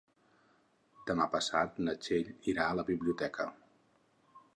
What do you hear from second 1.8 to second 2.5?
na Txell